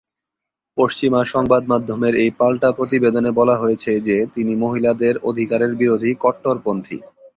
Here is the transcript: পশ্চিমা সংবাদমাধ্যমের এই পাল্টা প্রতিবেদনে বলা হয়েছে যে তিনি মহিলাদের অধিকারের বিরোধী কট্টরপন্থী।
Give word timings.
পশ্চিমা 0.77 1.21
সংবাদমাধ্যমের 1.25 2.13
এই 2.15 2.29
পাল্টা 2.39 2.69
প্রতিবেদনে 2.71 3.31
বলা 3.31 3.55
হয়েছে 3.57 3.91
যে 3.99 4.17
তিনি 4.35 4.53
মহিলাদের 4.55 5.15
অধিকারের 5.29 5.71
বিরোধী 5.75 6.11
কট্টরপন্থী। 6.19 6.97